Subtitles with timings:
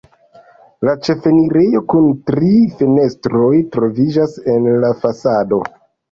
[0.87, 5.61] La ĉefenirejo kun tri fenestroj troviĝas en la fasado.